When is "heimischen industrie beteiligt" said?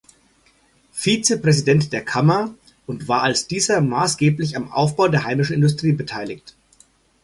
5.25-6.55